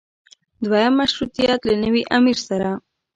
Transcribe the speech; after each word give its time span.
دویم 0.65 0.93
مشروطیت 1.01 1.59
له 1.67 1.75
نوي 1.83 2.03
امیر 2.17 2.37
سره. 2.47 2.69